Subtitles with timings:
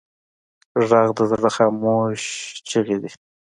[0.87, 2.21] غږ د زړه خاموش
[2.67, 3.11] چیغې دي